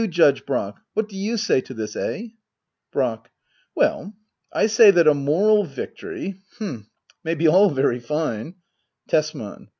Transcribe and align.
Judge 0.09 0.47
Brack— 0.47 0.77
what 0.95 1.07
do 1.07 1.15
you 1.15 1.37
say 1.37 1.61
to 1.61 1.75
this? 1.75 1.95
Eh? 1.95 2.29
Brack. 2.91 3.29
Well, 3.75 4.15
I 4.51 4.65
say 4.65 4.89
that 4.89 5.05
a 5.07 5.13
moral 5.13 5.63
victory— 5.63 6.41
h'm— 6.57 6.87
may 7.23 7.35
be 7.35 7.47
all 7.47 7.69
very 7.69 7.99
fine 7.99 8.55
Tesman. 9.09 9.67